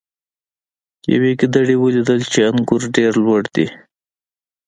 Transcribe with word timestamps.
یوې 1.13 1.31
ګیدړې 1.39 1.75
ولیدل 1.79 2.19
چې 2.31 2.39
انګور 2.49 2.81
ډیر 2.95 3.11
لوړ 3.23 3.43
دي. 3.55 3.67